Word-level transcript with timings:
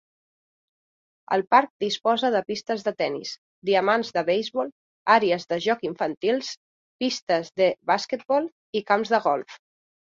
El 1.35 1.43
parc 1.55 1.69
disposa 1.85 2.31
de 2.37 2.41
pistes 2.47 2.87
de 2.87 2.95
tennis, 3.03 3.35
diamants 3.71 4.11
de 4.17 4.25
beisbol, 4.31 4.73
àrees 5.19 5.49
de 5.55 5.63
joc 5.69 5.87
infantils, 5.93 6.53
pistes 7.05 7.57
de 7.63 7.73
basquetbol 7.95 8.53
i 8.83 8.87
camps 8.93 9.17
de 9.17 9.27
golf. 9.33 9.65